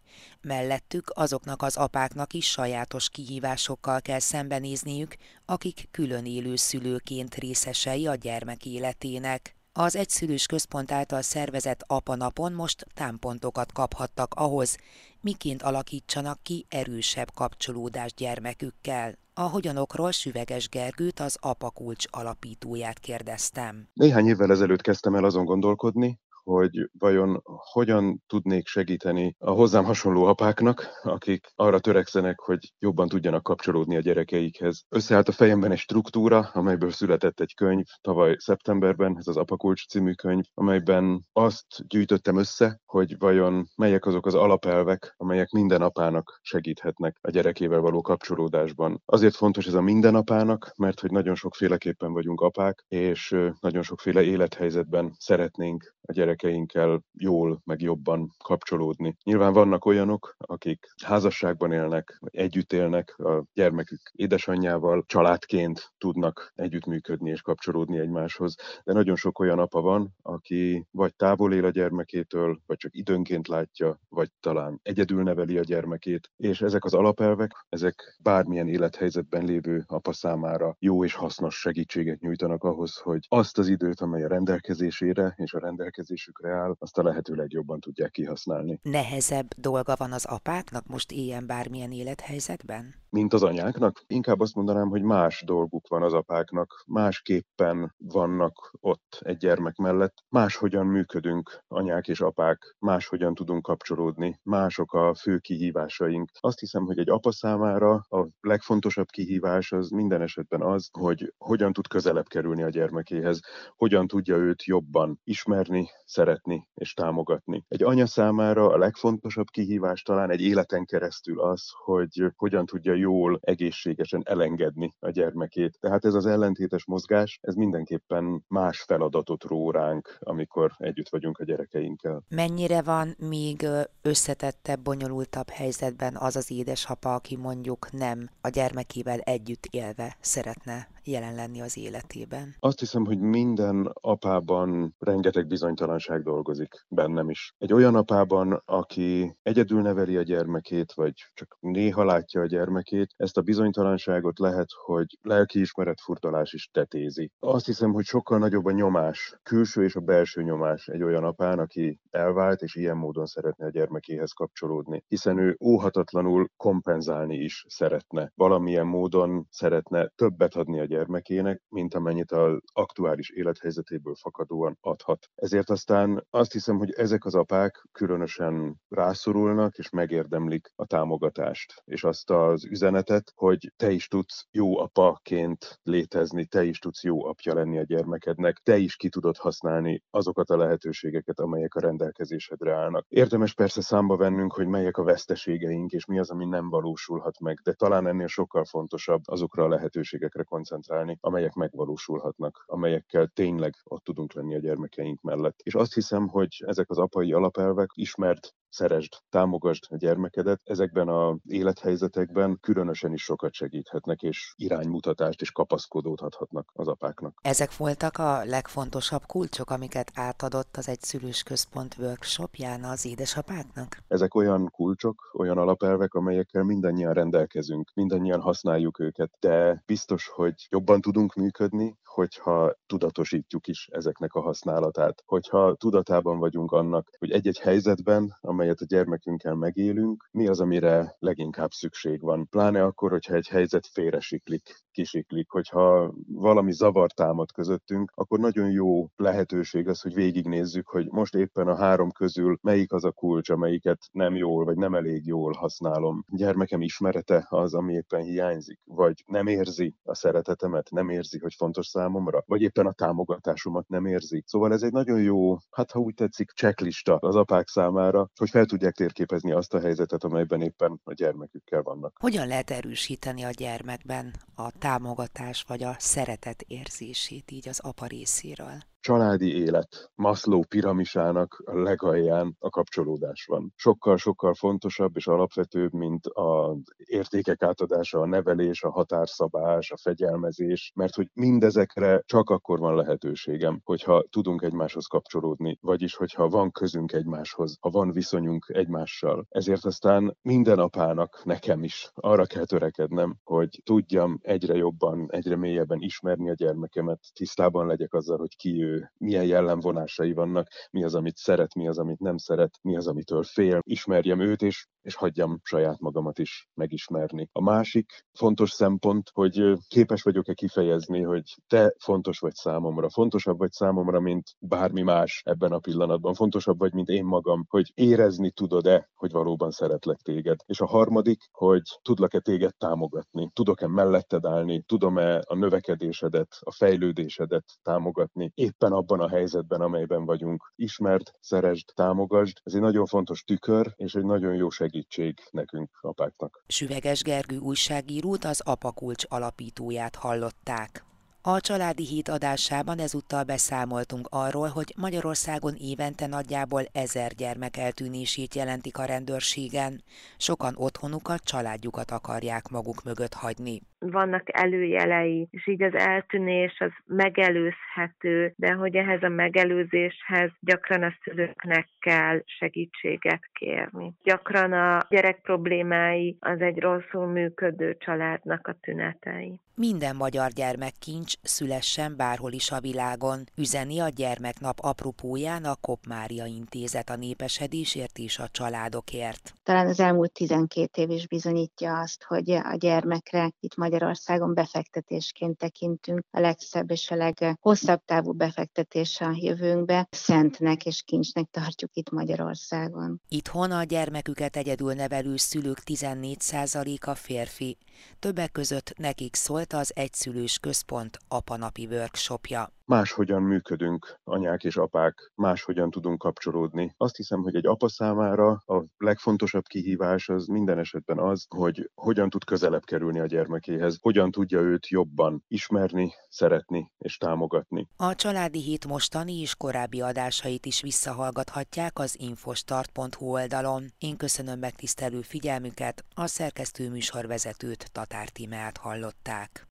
Mellettük 0.40 1.10
azoknak 1.14 1.62
az 1.62 1.76
apáknak 1.76 2.32
is 2.32 2.50
sajátos 2.50 3.08
kihívásokkal 3.08 4.00
kell 4.00 4.18
szembenézniük, 4.18 5.16
akik 5.44 5.88
külön 5.90 6.26
élő 6.26 6.56
szülőként 6.56 7.34
részesei 7.34 8.06
a 8.06 8.14
gyermek 8.14 8.66
életének. 8.66 9.56
Az 9.78 9.96
egyszülős 9.96 10.46
központ 10.46 10.92
által 10.92 11.22
szervezett 11.22 11.84
apanapon 11.86 12.52
most 12.52 12.86
támpontokat 12.94 13.72
kaphattak 13.72 14.34
ahhoz, 14.34 14.76
miként 15.20 15.62
alakítsanak 15.62 16.38
ki 16.42 16.66
erősebb 16.68 17.30
kapcsolódást 17.34 18.14
gyermekükkel. 18.14 19.18
A 19.34 19.40
hogyanokról 19.40 20.10
Süveges 20.10 20.68
Gergőt, 20.68 21.20
az 21.20 21.36
Apakulcs 21.40 22.04
alapítóját 22.10 22.98
kérdeztem. 22.98 23.88
Néhány 23.92 24.26
évvel 24.26 24.50
ezelőtt 24.50 24.80
kezdtem 24.80 25.14
el 25.14 25.24
azon 25.24 25.44
gondolkodni, 25.44 26.20
hogy 26.46 26.90
vajon 26.98 27.42
hogyan 27.44 28.22
tudnék 28.26 28.66
segíteni 28.66 29.36
a 29.38 29.50
hozzám 29.50 29.84
hasonló 29.84 30.24
apáknak, 30.24 31.00
akik 31.02 31.46
arra 31.54 31.78
törekszenek, 31.78 32.40
hogy 32.40 32.72
jobban 32.78 33.08
tudjanak 33.08 33.42
kapcsolódni 33.42 33.96
a 33.96 34.00
gyerekeikhez. 34.00 34.84
Összeállt 34.88 35.28
a 35.28 35.32
fejemben 35.32 35.72
egy 35.72 35.78
struktúra, 35.78 36.38
amelyből 36.52 36.90
született 36.90 37.40
egy 37.40 37.54
könyv 37.54 37.84
tavaly 38.00 38.36
szeptemberben, 38.38 39.16
ez 39.18 39.26
az 39.26 39.36
Apakulcs 39.36 39.86
című 39.88 40.12
könyv, 40.12 40.44
amelyben 40.54 41.26
azt 41.32 41.66
gyűjtöttem 41.86 42.38
össze, 42.38 42.80
hogy 42.84 43.18
vajon 43.18 43.66
melyek 43.76 44.06
azok 44.06 44.26
az 44.26 44.34
alapelvek, 44.34 45.14
amelyek 45.16 45.50
minden 45.50 45.82
apának 45.82 46.38
segíthetnek 46.42 47.18
a 47.20 47.30
gyerekével 47.30 47.80
való 47.80 48.00
kapcsolódásban. 48.00 49.02
Azért 49.04 49.34
fontos 49.34 49.66
ez 49.66 49.74
a 49.74 49.80
minden 49.80 50.14
apának, 50.14 50.72
mert 50.76 51.00
hogy 51.00 51.10
nagyon 51.10 51.34
sokféleképpen 51.34 52.12
vagyunk 52.12 52.40
apák, 52.40 52.84
és 52.88 53.36
nagyon 53.60 53.82
sokféle 53.82 54.22
élethelyzetben 54.22 55.14
szeretnénk 55.18 55.94
a 56.02 56.12
gyerekeinkkel 56.36 57.02
jól, 57.12 57.60
meg 57.64 57.80
jobban 57.80 58.34
kapcsolódni. 58.44 59.16
Nyilván 59.24 59.52
vannak 59.52 59.84
olyanok, 59.84 60.34
akik 60.38 60.86
házasságban 61.04 61.72
élnek, 61.72 62.18
együtt 62.30 62.72
élnek 62.72 63.18
a 63.18 63.44
gyermekük 63.54 64.00
édesanyjával, 64.12 65.04
családként 65.06 65.92
tudnak 65.98 66.52
együttműködni 66.54 67.30
és 67.30 67.40
kapcsolódni 67.40 67.98
egymáshoz, 67.98 68.54
de 68.84 68.92
nagyon 68.92 69.16
sok 69.16 69.38
olyan 69.38 69.58
apa 69.58 69.80
van, 69.80 70.14
aki 70.22 70.86
vagy 70.90 71.14
távol 71.14 71.52
él 71.52 71.64
a 71.64 71.70
gyermekétől, 71.70 72.58
vagy 72.66 72.76
csak 72.76 72.94
időnként 72.94 73.48
látja, 73.48 74.00
vagy 74.08 74.30
talán 74.40 74.80
egyedül 74.82 75.22
neveli 75.22 75.58
a 75.58 75.62
gyermekét, 75.62 76.30
és 76.36 76.62
ezek 76.62 76.84
az 76.84 76.94
alapelvek, 76.94 77.66
ezek 77.68 78.16
bármilyen 78.22 78.68
élethelyzetben 78.68 79.44
lévő 79.44 79.84
apa 79.86 80.12
számára 80.12 80.76
jó 80.78 81.04
és 81.04 81.14
hasznos 81.14 81.60
segítséget 81.60 82.20
nyújtanak 82.20 82.64
ahhoz, 82.64 82.96
hogy 82.96 83.26
azt 83.28 83.58
az 83.58 83.68
időt, 83.68 84.00
amely 84.00 84.24
a 84.24 84.28
rendelkezésére 84.28 85.34
és 85.36 85.52
a 85.54 85.58
rendelkezésére 85.58 86.25
rendelkezésükre 86.26 86.50
áll, 86.50 86.74
azt 86.78 86.98
a 86.98 87.02
lehető 87.02 87.34
legjobban 87.34 87.80
tudják 87.80 88.10
kihasználni. 88.10 88.78
Nehezebb 88.82 89.46
dolga 89.56 89.94
van 89.98 90.12
az 90.12 90.24
apáknak 90.24 90.86
most 90.86 91.12
ilyen 91.12 91.46
bármilyen 91.46 91.92
élethelyzetben? 91.92 92.94
Mint 93.10 93.32
az 93.32 93.42
anyáknak? 93.42 94.02
Inkább 94.06 94.40
azt 94.40 94.54
mondanám, 94.54 94.88
hogy 94.88 95.02
más 95.02 95.42
dolguk 95.46 95.88
van 95.88 96.02
az 96.02 96.12
apáknak, 96.12 96.84
másképpen 96.86 97.94
vannak 97.98 98.70
ott 98.80 99.18
egy 99.20 99.36
gyermek 99.36 99.76
mellett, 99.76 100.14
máshogyan 100.28 100.86
működünk 100.86 101.64
anyák 101.68 102.08
és 102.08 102.20
apák, 102.20 102.76
máshogyan 102.78 103.34
tudunk 103.34 103.62
kapcsolódni, 103.62 104.40
mások 104.42 104.92
a 104.92 105.14
fő 105.14 105.38
kihívásaink. 105.38 106.30
Azt 106.40 106.58
hiszem, 106.58 106.84
hogy 106.84 106.98
egy 106.98 107.10
apa 107.10 107.32
számára 107.32 107.94
a 107.94 108.28
legfontosabb 108.40 109.08
kihívás 109.08 109.72
az 109.72 109.88
minden 109.88 110.22
esetben 110.22 110.62
az, 110.62 110.88
hogy 110.98 111.34
hogyan 111.38 111.72
tud 111.72 111.86
közelebb 111.86 112.26
kerülni 112.26 112.62
a 112.62 112.68
gyermekéhez, 112.68 113.40
hogyan 113.76 114.06
tudja 114.06 114.36
őt 114.36 114.64
jobban 114.64 115.20
ismerni, 115.24 115.88
szeretni 116.16 116.68
és 116.74 116.94
támogatni. 116.94 117.64
Egy 117.68 117.82
anya 117.82 118.06
számára 118.06 118.68
a 118.68 118.78
legfontosabb 118.78 119.46
kihívás 119.46 120.02
talán 120.02 120.30
egy 120.30 120.40
életen 120.40 120.84
keresztül 120.84 121.40
az, 121.40 121.62
hogy 121.84 122.32
hogyan 122.36 122.66
tudja 122.66 122.94
jól, 122.94 123.38
egészségesen 123.42 124.22
elengedni 124.24 124.94
a 124.98 125.10
gyermekét. 125.10 125.78
Tehát 125.80 126.04
ez 126.04 126.14
az 126.14 126.26
ellentétes 126.26 126.84
mozgás, 126.84 127.38
ez 127.42 127.54
mindenképpen 127.54 128.44
más 128.48 128.82
feladatot 128.82 129.44
ró 129.44 129.70
ránk, 129.70 130.16
amikor 130.20 130.70
együtt 130.76 131.08
vagyunk 131.08 131.38
a 131.38 131.44
gyerekeinkkel. 131.44 132.22
Mennyire 132.28 132.82
van 132.82 133.14
még 133.18 133.66
összetettebb, 134.02 134.80
bonyolultabb 134.80 135.48
helyzetben 135.48 136.16
az 136.16 136.36
az 136.36 136.50
édesapa, 136.50 137.14
aki 137.14 137.36
mondjuk 137.36 137.92
nem 137.92 138.28
a 138.40 138.48
gyermekével 138.48 139.18
együtt 139.18 139.66
élve 139.70 140.16
szeretne 140.20 140.88
jelen 141.04 141.34
lenni 141.34 141.60
az 141.60 141.76
életében? 141.78 142.54
Azt 142.58 142.78
hiszem, 142.78 143.04
hogy 143.04 143.18
minden 143.18 143.90
apában 144.00 144.94
rengeteg 144.98 145.46
bizonytalanság 145.46 146.05
dolgozik 146.14 146.84
bennem 146.88 147.30
is. 147.30 147.54
Egy 147.58 147.72
olyan 147.72 147.94
apában, 147.94 148.62
aki 148.64 149.36
egyedül 149.42 149.82
neveli 149.82 150.16
a 150.16 150.22
gyermekét, 150.22 150.92
vagy 150.92 151.12
csak 151.34 151.56
néha 151.60 152.04
látja 152.04 152.40
a 152.40 152.46
gyermekét, 152.46 153.14
ezt 153.16 153.36
a 153.36 153.42
bizonytalanságot 153.42 154.38
lehet, 154.38 154.68
hogy 154.84 155.18
lelkiismeret 155.22 156.00
furdalás 156.00 156.52
is 156.52 156.68
tetézi. 156.72 157.30
Azt 157.38 157.66
hiszem, 157.66 157.92
hogy 157.92 158.04
sokkal 158.04 158.38
nagyobb 158.38 158.64
a 158.64 158.70
nyomás, 158.70 159.38
külső 159.42 159.84
és 159.84 159.96
a 159.96 160.00
belső 160.00 160.42
nyomás 160.42 160.88
egy 160.88 161.02
olyan 161.02 161.24
apán, 161.24 161.58
aki 161.58 162.00
elvált 162.10 162.62
és 162.62 162.74
ilyen 162.74 162.96
módon 162.96 163.26
szeretne 163.26 163.66
a 163.66 163.70
gyermekéhez 163.70 164.32
kapcsolódni, 164.32 165.04
hiszen 165.08 165.38
ő 165.38 165.56
óhatatlanul 165.64 166.48
kompenzálni 166.56 167.36
is 167.36 167.64
szeretne. 167.68 168.32
Valamilyen 168.34 168.86
módon 168.86 169.46
szeretne 169.50 170.06
többet 170.14 170.54
adni 170.54 170.80
a 170.80 170.84
gyermekének, 170.84 171.62
mint 171.68 171.94
amennyit 171.94 172.32
az 172.32 172.58
aktuális 172.72 173.30
élethelyzetéből 173.30 174.14
fakadóan 174.14 174.78
adhat. 174.80 175.26
Ezért 175.34 175.70
aztán 175.88 176.26
azt 176.30 176.52
hiszem, 176.52 176.78
hogy 176.78 176.90
ezek 176.90 177.24
az 177.24 177.34
apák 177.34 177.84
különösen 177.92 178.80
rászorulnak 178.88 179.78
és 179.78 179.90
megérdemlik 179.90 180.72
a 180.74 180.86
támogatást, 180.86 181.82
és 181.84 182.04
azt 182.04 182.30
az 182.30 182.64
üzenetet, 182.64 183.32
hogy 183.34 183.72
te 183.76 183.90
is 183.90 184.08
tudsz 184.08 184.46
jó 184.50 184.78
apaként 184.78 185.80
létezni, 185.82 186.44
te 186.44 186.64
is 186.64 186.78
tudsz 186.78 187.02
jó 187.02 187.24
apja 187.24 187.54
lenni 187.54 187.78
a 187.78 187.82
gyermekednek, 187.82 188.56
te 188.56 188.76
is 188.76 188.96
ki 188.96 189.08
tudod 189.08 189.36
használni 189.36 190.02
azokat 190.10 190.50
a 190.50 190.56
lehetőségeket, 190.56 191.40
amelyek 191.40 191.74
a 191.74 191.80
rendelkezésedre 191.80 192.74
állnak. 192.74 193.06
Érdemes 193.08 193.54
persze 193.54 193.80
számba 193.80 194.16
vennünk, 194.16 194.52
hogy 194.52 194.66
melyek 194.66 194.96
a 194.96 195.04
veszteségeink, 195.04 195.92
és 195.92 196.04
mi 196.04 196.18
az, 196.18 196.30
ami 196.30 196.44
nem 196.44 196.68
valósulhat 196.68 197.40
meg, 197.40 197.60
de 197.62 197.72
talán 197.72 198.06
ennél 198.06 198.26
sokkal 198.26 198.64
fontosabb 198.64 199.20
azokra 199.24 199.64
a 199.64 199.68
lehetőségekre 199.68 200.42
koncentrálni, 200.42 201.18
amelyek 201.20 201.52
megvalósulhatnak, 201.52 202.64
amelyekkel 202.66 203.26
tényleg 203.26 203.74
ott 203.84 204.04
tudunk 204.04 204.32
lenni 204.32 204.54
a 204.54 204.60
gyermekeink 204.60 205.20
mellett. 205.20 205.60
És 205.62 205.74
azt 205.76 205.94
hiszem, 205.94 206.28
hogy 206.28 206.62
ezek 206.66 206.90
az 206.90 206.98
apai 206.98 207.32
alapelvek 207.32 207.90
ismert 207.94 208.54
szeresd, 208.76 209.12
támogasd 209.30 209.82
a 209.88 209.96
gyermekedet, 209.96 210.60
ezekben 210.64 211.08
az 211.08 211.36
élethelyzetekben 211.44 212.58
különösen 212.60 213.12
is 213.12 213.22
sokat 213.22 213.52
segíthetnek, 213.52 214.22
és 214.22 214.52
iránymutatást 214.56 215.40
és 215.40 215.50
kapaszkodót 215.52 216.20
adhatnak 216.20 216.70
az 216.72 216.88
apáknak. 216.88 217.38
Ezek 217.42 217.76
voltak 217.76 218.18
a 218.18 218.44
legfontosabb 218.44 219.22
kulcsok, 219.26 219.70
amiket 219.70 220.10
átadott 220.14 220.76
az 220.76 220.88
Egyszülős 220.88 221.42
Központ 221.42 221.96
workshopján 221.98 222.84
az 222.84 223.06
édesapáknak? 223.06 223.96
Ezek 224.08 224.34
olyan 224.34 224.70
kulcsok, 224.70 225.30
olyan 225.38 225.58
alapelvek, 225.58 226.14
amelyekkel 226.14 226.62
mindannyian 226.62 227.12
rendelkezünk, 227.12 227.90
mindannyian 227.94 228.40
használjuk 228.40 229.00
őket, 229.00 229.30
de 229.40 229.82
biztos, 229.86 230.28
hogy 230.28 230.54
jobban 230.70 231.00
tudunk 231.00 231.34
működni, 231.34 231.96
hogyha 232.04 232.74
tudatosítjuk 232.86 233.66
is 233.66 233.88
ezeknek 233.92 234.34
a 234.34 234.40
használatát, 234.40 235.22
hogyha 235.26 235.74
tudatában 235.74 236.38
vagyunk 236.38 236.72
annak, 236.72 237.08
hogy 237.18 237.30
egy-egy 237.30 237.58
helyzetben, 237.58 238.36
amelyet 238.66 238.90
a 238.90 238.94
gyermekünkkel 238.96 239.54
megélünk, 239.54 240.28
mi 240.32 240.48
az, 240.48 240.60
amire 240.60 241.16
leginkább 241.18 241.70
szükség 241.70 242.20
van. 242.20 242.48
Pláne 242.48 242.82
akkor, 242.82 243.10
hogyha 243.10 243.34
egy 243.34 243.48
helyzet 243.48 243.86
félresiklik, 243.86 244.84
kisiklik, 244.90 245.50
hogyha 245.50 246.14
valami 246.26 246.72
zavar 246.72 247.12
támad 247.12 247.52
közöttünk, 247.52 248.12
akkor 248.14 248.38
nagyon 248.38 248.70
jó 248.70 249.06
lehetőség 249.16 249.88
az, 249.88 250.00
hogy 250.00 250.14
végignézzük, 250.14 250.88
hogy 250.88 251.06
most 251.10 251.34
éppen 251.34 251.68
a 251.68 251.76
három 251.76 252.10
közül 252.10 252.58
melyik 252.62 252.92
az 252.92 253.04
a 253.04 253.12
kulcs, 253.12 253.50
amelyiket 253.50 253.98
nem 254.12 254.36
jól, 254.36 254.64
vagy 254.64 254.76
nem 254.76 254.94
elég 254.94 255.26
jól 255.26 255.52
használom. 255.52 256.24
Gyermekem 256.28 256.80
ismerete 256.80 257.46
az, 257.48 257.74
ami 257.74 257.92
éppen 257.92 258.22
hiányzik, 258.22 258.80
vagy 258.84 259.24
nem 259.26 259.46
érzi 259.46 259.94
a 260.02 260.14
szeretetemet, 260.14 260.90
nem 260.90 261.08
érzi, 261.08 261.38
hogy 261.38 261.54
fontos 261.54 261.86
számomra, 261.86 262.42
vagy 262.46 262.60
éppen 262.62 262.86
a 262.86 262.92
támogatásomat 262.92 263.88
nem 263.88 264.06
érzi. 264.06 264.42
Szóval 264.46 264.72
ez 264.72 264.82
egy 264.82 264.92
nagyon 264.92 265.20
jó, 265.20 265.56
hát 265.70 265.90
ha 265.90 265.98
úgy 265.98 266.14
tetszik, 266.14 266.50
checklista 266.50 267.16
az 267.16 267.36
apák 267.36 267.68
számára, 267.68 268.30
hogy 268.36 268.45
fel 268.50 268.64
tudják 268.64 268.94
térképezni 268.94 269.52
azt 269.52 269.74
a 269.74 269.80
helyzetet, 269.80 270.24
amelyben 270.24 270.62
éppen 270.62 271.00
a 271.04 271.12
gyermekükkel 271.12 271.82
vannak. 271.82 272.16
Hogyan 272.20 272.46
lehet 272.46 272.70
erősíteni 272.70 273.44
a 273.44 273.50
gyermekben 273.50 274.34
a 274.54 274.70
támogatás 274.78 275.64
vagy 275.68 275.82
a 275.82 275.96
szeretet 275.98 276.62
érzését 276.66 277.50
így 277.50 277.68
az 277.68 277.80
apa 277.80 278.06
részéről? 278.06 278.78
Családi 279.06 279.56
élet 279.56 280.10
Maslow 280.14 280.62
piramisának 280.68 281.62
a 281.64 281.78
legalján 281.78 282.56
a 282.58 282.70
kapcsolódás 282.70 283.44
van. 283.44 283.72
Sokkal-sokkal 283.76 284.54
fontosabb 284.54 285.16
és 285.16 285.26
alapvetőbb, 285.26 285.92
mint 285.92 286.26
az 286.26 286.78
értékek 286.96 287.62
átadása, 287.62 288.20
a 288.20 288.26
nevelés, 288.26 288.82
a 288.82 288.90
határszabás, 288.90 289.90
a 289.90 289.96
fegyelmezés, 289.96 290.92
mert 290.94 291.14
hogy 291.14 291.28
mindezekre 291.32 292.22
csak 292.24 292.50
akkor 292.50 292.78
van 292.78 292.94
lehetőségem, 292.94 293.80
hogyha 293.84 294.24
tudunk 294.30 294.62
egymáshoz 294.62 295.06
kapcsolódni, 295.06 295.78
vagyis 295.80 296.14
hogyha 296.14 296.48
van 296.48 296.70
közünk 296.70 297.12
egymáshoz, 297.12 297.76
ha 297.80 297.90
van 297.90 298.10
viszonyunk 298.10 298.70
egymással. 298.74 299.46
Ezért 299.48 299.84
aztán 299.84 300.36
minden 300.42 300.78
apának, 300.78 301.44
nekem 301.44 301.82
is 301.82 302.10
arra 302.14 302.46
kell 302.46 302.64
törekednem, 302.64 303.36
hogy 303.44 303.80
tudjam 303.84 304.38
egyre 304.42 304.74
jobban, 304.74 305.26
egyre 305.30 305.56
mélyebben 305.56 306.00
ismerni 306.00 306.50
a 306.50 306.54
gyermekemet, 306.54 307.20
tisztában 307.34 307.86
legyek 307.86 308.14
azzal, 308.14 308.38
hogy 308.38 308.56
ki 308.56 308.82
ő, 308.82 308.94
milyen 309.18 309.44
jellemvonásai 309.44 310.32
vannak, 310.32 310.68
mi 310.90 311.04
az, 311.04 311.14
amit 311.14 311.36
szeret, 311.36 311.74
mi 311.74 311.88
az, 311.88 311.98
amit 311.98 312.18
nem 312.18 312.36
szeret, 312.36 312.78
mi 312.82 312.96
az, 312.96 313.06
amitől 313.06 313.42
fél, 313.42 313.78
ismerjem 313.82 314.40
őt, 314.40 314.62
és, 314.62 314.86
és 315.02 315.14
hagyjam 315.14 315.60
saját 315.62 316.00
magamat 316.00 316.38
is 316.38 316.68
megismerni. 316.74 317.48
A 317.52 317.62
másik 317.62 318.24
fontos 318.32 318.70
szempont, 318.70 319.30
hogy 319.32 319.72
képes 319.88 320.22
vagyok-e 320.22 320.54
kifejezni, 320.54 321.22
hogy 321.22 321.42
te 321.66 321.94
fontos 321.98 322.38
vagy 322.38 322.54
számomra, 322.54 323.08
fontosabb 323.10 323.58
vagy 323.58 323.72
számomra, 323.72 324.20
mint 324.20 324.44
bármi 324.58 325.02
más 325.02 325.42
ebben 325.44 325.72
a 325.72 325.78
pillanatban, 325.78 326.34
fontosabb 326.34 326.78
vagy, 326.78 326.92
mint 326.92 327.08
én 327.08 327.24
magam, 327.24 327.64
hogy 327.68 327.92
érezni 327.94 328.50
tudod-e, 328.50 329.10
hogy 329.14 329.32
valóban 329.32 329.70
szeretlek 329.70 330.18
téged. 330.18 330.58
És 330.66 330.80
a 330.80 330.86
harmadik, 330.86 331.40
hogy 331.52 331.82
tudlak-e 332.02 332.40
téged 332.40 332.76
támogatni, 332.76 333.50
tudok-e 333.52 333.86
melletted 333.86 334.44
állni, 334.44 334.82
tudom-e 334.82 335.42
a 335.46 335.54
növekedésedet, 335.54 336.56
a 336.60 336.72
fejlődésedet 336.72 337.64
támogatni, 337.82 338.50
éppen 338.54 338.85
éppen 338.86 338.98
abban 338.98 339.20
a 339.20 339.28
helyzetben, 339.28 339.80
amelyben 339.80 340.24
vagyunk. 340.24 340.72
Ismerd, 340.76 341.32
szeresd, 341.40 341.92
támogasd. 341.94 342.58
Ez 342.64 342.74
egy 342.74 342.80
nagyon 342.80 343.06
fontos 343.06 343.42
tükör, 343.42 343.92
és 343.96 344.14
egy 344.14 344.24
nagyon 344.24 344.54
jó 344.54 344.70
segítség 344.70 345.38
nekünk, 345.50 345.90
apáknak. 346.00 346.62
Süveges 346.66 347.22
Gergő 347.22 347.58
újságírót 347.58 348.44
az 348.44 348.60
Apakulcs 348.64 349.24
alapítóját 349.28 350.14
hallották. 350.14 351.04
A 351.42 351.60
családi 351.60 352.06
híd 352.06 352.28
adásában 352.28 352.98
ezúttal 352.98 353.42
beszámoltunk 353.42 354.26
arról, 354.30 354.68
hogy 354.68 354.94
Magyarországon 354.96 355.74
évente 355.74 356.26
nagyjából 356.26 356.82
ezer 356.92 357.34
gyermek 357.34 357.76
eltűnését 357.76 358.54
jelentik 358.54 358.98
a 358.98 359.04
rendőrségen. 359.04 360.02
Sokan 360.36 360.74
otthonukat, 360.76 361.44
családjukat 361.44 362.10
akarják 362.10 362.68
maguk 362.68 363.02
mögött 363.02 363.34
hagyni 363.34 363.82
vannak 364.10 364.42
előjelei, 364.58 365.48
és 365.50 365.66
így 365.66 365.82
az 365.82 365.94
eltűnés 365.94 366.76
az 366.78 366.92
megelőzhető, 367.06 368.52
de 368.56 368.72
hogy 368.72 368.96
ehhez 368.96 369.22
a 369.22 369.28
megelőzéshez 369.28 370.50
gyakran 370.60 371.02
a 371.02 371.14
szülőknek 371.22 371.88
kell 372.00 372.42
segítséget 372.44 373.42
kérni. 373.52 374.12
Gyakran 374.22 374.72
a 374.72 374.98
gyerek 375.08 375.40
problémái 375.40 376.36
az 376.40 376.60
egy 376.60 376.78
rosszul 376.78 377.26
működő 377.26 377.96
családnak 377.98 378.66
a 378.66 378.76
tünetei. 378.80 379.60
Minden 379.78 380.16
magyar 380.16 380.50
gyermekkincs 380.50 381.34
szülessen 381.42 382.16
bárhol 382.16 382.52
is 382.52 382.70
a 382.70 382.80
világon, 382.80 383.44
üzeni 383.56 384.00
a 384.00 384.08
Gyermeknap 384.08 384.78
apropóján 384.80 385.64
a 385.64 385.74
Kop 385.80 385.98
Mária 386.08 386.44
Intézet 386.44 387.10
a 387.10 387.16
népesedésért 387.16 388.18
és 388.18 388.38
a 388.38 388.48
családokért. 388.48 389.52
Talán 389.62 389.86
az 389.86 390.00
elmúlt 390.00 390.32
12 390.32 391.02
év 391.02 391.10
is 391.10 391.28
bizonyítja 391.28 391.98
azt, 391.98 392.24
hogy 392.24 392.50
a 392.50 392.76
gyermekre 392.78 393.50
itt 393.60 393.76
Magyarországon 393.96 394.54
befektetésként 394.54 395.58
tekintünk 395.58 396.24
a 396.30 396.40
legszebb 396.40 396.90
és 396.90 397.10
a 397.10 397.14
leghosszabb 397.14 398.00
távú 398.04 398.32
befektetés 398.32 399.20
a 399.20 399.30
jövőnkbe. 399.34 400.06
Szentnek 400.10 400.86
és 400.86 401.02
kincsnek 401.02 401.48
tartjuk 401.50 401.90
itt 401.94 402.10
Magyarországon. 402.10 403.20
Itthon 403.28 403.70
a 403.70 403.84
gyermeküket 403.84 404.56
egyedül 404.56 404.92
nevelő 404.92 405.36
szülők 405.36 405.78
14%-a 405.86 407.14
férfi. 407.14 407.76
Többek 408.18 408.52
között 408.52 408.92
nekik 408.96 409.34
szólt 409.34 409.72
az 409.72 409.92
Egyszülős 409.94 410.58
Központ 410.58 411.18
apanapi 411.28 411.86
workshopja 411.86 412.72
máshogyan 412.86 413.42
működünk, 413.42 414.20
anyák 414.24 414.64
és 414.64 414.76
apák, 414.76 415.32
máshogyan 415.34 415.90
tudunk 415.90 416.18
kapcsolódni. 416.18 416.94
Azt 416.96 417.16
hiszem, 417.16 417.40
hogy 417.42 417.54
egy 417.54 417.66
apa 417.66 417.88
számára 417.88 418.50
a 418.50 418.84
legfontosabb 418.96 419.64
kihívás 419.64 420.28
az 420.28 420.46
minden 420.46 420.78
esetben 420.78 421.18
az, 421.18 421.46
hogy 421.56 421.90
hogyan 421.94 422.30
tud 422.30 422.44
közelebb 422.44 422.84
kerülni 422.84 423.20
a 423.20 423.26
gyermekéhez, 423.26 423.98
hogyan 424.00 424.30
tudja 424.30 424.60
őt 424.60 424.88
jobban 424.88 425.44
ismerni, 425.48 426.12
szeretni 426.28 426.92
és 426.98 427.16
támogatni. 427.16 427.88
A 427.96 428.14
Családi 428.14 428.62
Hét 428.62 428.86
mostani 428.86 429.40
és 429.40 429.54
korábbi 429.54 430.00
adásait 430.00 430.66
is 430.66 430.80
visszahallgathatják 430.80 431.98
az 431.98 432.16
infostart.hu 432.18 433.26
oldalon. 433.26 433.84
Én 433.98 434.16
köszönöm 434.16 434.58
megtisztelő 434.58 435.20
figyelmüket, 435.20 436.04
a 436.14 436.26
szerkesztő 436.26 436.90
műsorvezetőt 436.90 437.92
Tatár 437.92 438.28
Tímeát 438.28 438.76
hallották. 438.76 439.66